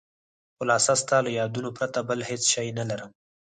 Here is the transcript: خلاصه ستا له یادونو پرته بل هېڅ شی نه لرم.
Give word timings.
خلاصه 0.57 0.93
ستا 1.01 1.17
له 1.25 1.29
یادونو 1.39 1.69
پرته 1.77 1.99
بل 2.09 2.19
هېڅ 2.29 2.43
شی 2.53 2.67
نه 2.79 2.83
لرم. 2.89 3.11